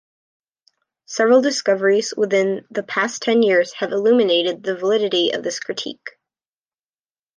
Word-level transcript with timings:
Several 1.05 1.43
discoveries 1.43 2.11
within 2.17 2.65
the 2.71 2.81
past 2.81 3.21
ten 3.21 3.43
years 3.43 3.73
have 3.73 3.91
illuminated 3.91 4.63
the 4.63 4.75
validity 4.75 5.29
of 5.29 5.43
this 5.43 5.59
critique. 5.59 6.17